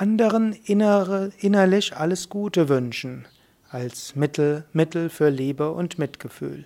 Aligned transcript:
anderen 0.00 0.54
innere, 0.64 1.30
innerlich 1.40 1.94
alles 1.94 2.30
Gute 2.30 2.70
wünschen, 2.70 3.28
als 3.68 4.16
Mittel, 4.16 4.64
Mittel 4.72 5.10
für 5.10 5.28
Liebe 5.28 5.72
und 5.72 5.98
Mitgefühl. 5.98 6.64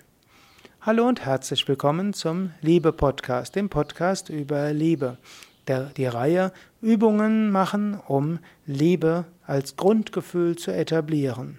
Hallo 0.82 1.08
und 1.08 1.24
herzlich 1.24 1.66
willkommen 1.66 2.12
zum 2.12 2.52
Liebe-Podcast, 2.60 3.56
dem 3.56 3.70
Podcast 3.70 4.28
über 4.28 4.72
Liebe. 4.72 5.18
Der, 5.66 5.86
die 5.96 6.06
Reihe 6.06 6.52
Übungen 6.80 7.50
machen, 7.50 7.99
um 8.06 8.38
Liebe 8.67 9.24
als 9.44 9.74
Grundgefühl 9.74 10.54
zu 10.54 10.71
etablieren. 10.71 11.58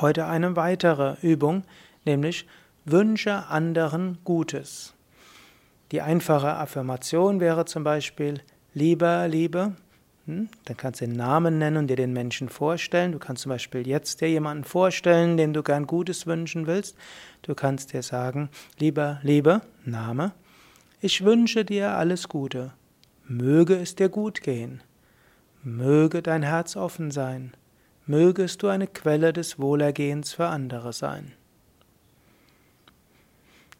Heute 0.00 0.26
eine 0.26 0.56
weitere 0.56 1.14
Übung, 1.22 1.62
nämlich 2.06 2.44
Wünsche 2.84 3.46
anderen 3.46 4.18
Gutes. 4.24 4.94
Die 5.92 6.02
einfache 6.02 6.54
Affirmation 6.54 7.38
wäre 7.38 7.66
zum 7.66 7.84
Beispiel 7.84 8.40
Lieber, 8.74 9.28
Liebe, 9.28 9.64
hm? 9.66 9.87
Dann 10.28 10.76
kannst 10.76 11.00
du 11.00 11.06
den 11.06 11.16
Namen 11.16 11.58
nennen 11.58 11.78
und 11.78 11.86
dir 11.88 11.96
den 11.96 12.12
Menschen 12.12 12.48
vorstellen. 12.48 13.12
Du 13.12 13.18
kannst 13.18 13.42
zum 13.42 13.50
Beispiel 13.50 13.86
jetzt 13.86 14.20
dir 14.20 14.28
jemanden 14.28 14.64
vorstellen, 14.64 15.36
dem 15.36 15.52
du 15.52 15.62
gern 15.62 15.86
Gutes 15.86 16.26
wünschen 16.26 16.66
willst. 16.66 16.96
Du 17.42 17.54
kannst 17.54 17.92
dir 17.92 18.02
sagen, 18.02 18.50
lieber, 18.78 19.20
Liebe, 19.22 19.62
Name, 19.84 20.32
ich 21.00 21.24
wünsche 21.24 21.64
dir 21.64 21.92
alles 21.92 22.28
Gute. 22.28 22.72
Möge 23.26 23.76
es 23.76 23.94
dir 23.94 24.08
gut 24.08 24.42
gehen. 24.42 24.82
Möge 25.62 26.22
dein 26.22 26.42
Herz 26.42 26.76
offen 26.76 27.10
sein. 27.10 27.52
Mögest 28.06 28.62
du 28.62 28.68
eine 28.68 28.86
Quelle 28.86 29.32
des 29.32 29.58
Wohlergehens 29.58 30.32
für 30.34 30.46
andere 30.46 30.92
sein. 30.92 31.32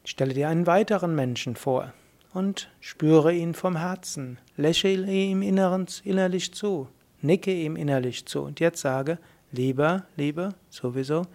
Stelle 0.05 0.35
dir 0.35 0.49
einen 0.49 0.67
weiteren 0.67 1.15
Menschen 1.15 1.57
vor 1.57 1.93
und 2.33 2.71
spüre 2.81 3.35
ihn 3.35 3.55
vom 3.55 3.77
Herzen, 3.77 4.39
lächle 4.57 5.11
ihm 5.11 5.43
innerlich 5.43 6.53
zu, 6.55 6.89
nicke 7.23 7.53
ihm 7.53 7.77
innerlich 7.77 8.27
zu 8.27 8.43
und 8.43 8.61
jetzt 8.61 8.81
sage, 8.81 9.19
lieber, 9.53 10.05
lieber, 10.17 10.55
sowieso, 10.71 11.27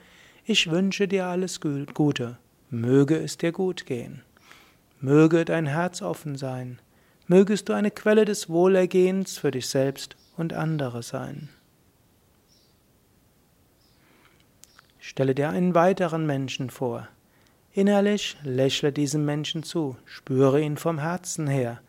ich 0.45 0.69
wünsche 0.69 1.07
dir 1.07 1.25
alles 1.27 1.59
Gute, 1.61 2.37
möge 2.69 3.17
es 3.17 3.37
dir 3.37 3.51
gut 3.51 3.85
gehen, 3.85 4.21
möge 4.99 5.45
dein 5.45 5.65
Herz 5.65 6.01
offen 6.01 6.35
sein, 6.35 6.79
mögest 7.27 7.69
du 7.69 7.73
eine 7.73 7.91
Quelle 7.91 8.25
des 8.25 8.49
Wohlergehens 8.49 9.37
für 9.37 9.51
dich 9.51 9.67
selbst 9.67 10.15
und 10.37 10.53
andere 10.53 11.03
sein. 11.03 11.49
Stelle 14.99 15.35
dir 15.35 15.49
einen 15.49 15.75
weiteren 15.75 16.25
Menschen 16.25 16.69
vor, 16.69 17.07
Innerlich 17.75 18.37
lächle 18.43 18.91
diesem 18.91 19.25
Menschen 19.25 19.63
zu, 19.63 19.97
spüre 20.05 20.61
ihn 20.61 20.77
vom 20.77 20.99
Herzen 20.99 21.47
her, 21.47 21.81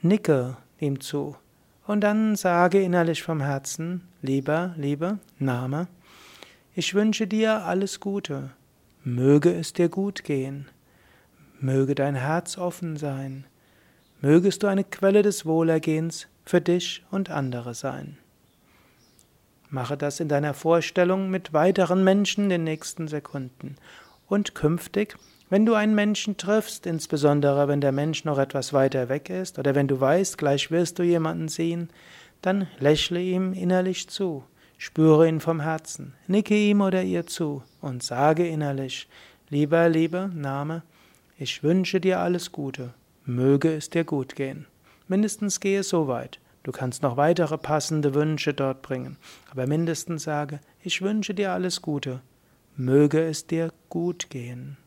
nicke 0.00 0.56
ihm 0.80 1.00
zu. 1.00 1.36
Und 1.86 2.00
dann 2.00 2.34
sage 2.34 2.82
innerlich 2.82 3.22
vom 3.22 3.42
Herzen, 3.42 4.08
lieber, 4.22 4.74
liebe, 4.78 5.18
Name, 5.38 5.86
ich 6.74 6.94
wünsche 6.94 7.26
dir 7.26 7.64
alles 7.64 8.00
Gute, 8.00 8.50
möge 9.04 9.52
es 9.52 9.74
dir 9.74 9.90
gut 9.90 10.24
gehen, 10.24 10.66
möge 11.60 11.94
dein 11.94 12.14
Herz 12.14 12.56
offen 12.56 12.96
sein, 12.96 13.44
mögest 14.22 14.62
du 14.62 14.66
eine 14.66 14.84
Quelle 14.84 15.20
des 15.20 15.44
Wohlergehens 15.44 16.26
für 16.46 16.62
dich 16.62 17.04
und 17.10 17.28
andere 17.28 17.74
sein. 17.74 18.16
Mache 19.68 19.98
das 19.98 20.20
in 20.20 20.28
deiner 20.28 20.54
Vorstellung 20.54 21.28
mit 21.28 21.52
weiteren 21.52 22.02
Menschen 22.02 22.44
in 22.44 22.50
den 22.50 22.64
nächsten 22.64 23.08
Sekunden 23.08 23.76
und 24.28 24.54
künftig, 24.54 25.16
wenn 25.50 25.64
du 25.64 25.74
einen 25.74 25.94
Menschen 25.94 26.36
triffst, 26.36 26.86
insbesondere 26.86 27.68
wenn 27.68 27.80
der 27.80 27.92
Mensch 27.92 28.24
noch 28.24 28.38
etwas 28.38 28.72
weiter 28.72 29.08
weg 29.08 29.30
ist 29.30 29.58
oder 29.58 29.74
wenn 29.74 29.88
du 29.88 29.98
weißt, 29.98 30.36
gleich 30.36 30.70
wirst 30.70 30.98
du 30.98 31.02
jemanden 31.02 31.48
sehen, 31.48 31.88
dann 32.42 32.68
lächle 32.78 33.20
ihm 33.20 33.54
innerlich 33.54 34.08
zu, 34.08 34.44
spüre 34.76 35.26
ihn 35.26 35.40
vom 35.40 35.60
Herzen, 35.60 36.14
nicke 36.26 36.54
ihm 36.54 36.82
oder 36.82 37.02
ihr 37.02 37.26
zu 37.26 37.62
und 37.80 38.02
sage 38.02 38.46
innerlich, 38.46 39.08
lieber, 39.48 39.88
lieber 39.88 40.28
Name, 40.28 40.82
ich 41.38 41.62
wünsche 41.62 42.00
dir 42.00 42.20
alles 42.20 42.52
Gute, 42.52 42.92
möge 43.24 43.74
es 43.74 43.88
dir 43.88 44.04
gut 44.04 44.36
gehen. 44.36 44.66
Mindestens 45.06 45.60
gehe 45.60 45.82
so 45.82 46.08
weit. 46.08 46.38
Du 46.64 46.72
kannst 46.72 47.02
noch 47.02 47.16
weitere 47.16 47.56
passende 47.56 48.12
Wünsche 48.12 48.52
dort 48.52 48.82
bringen, 48.82 49.16
aber 49.50 49.66
mindestens 49.66 50.24
sage, 50.24 50.60
ich 50.82 51.00
wünsche 51.00 51.32
dir 51.32 51.52
alles 51.52 51.80
Gute, 51.80 52.20
möge 52.78 53.20
es 53.24 53.46
dir 53.46 53.72
gut 53.88 54.30
gehen. 54.30 54.78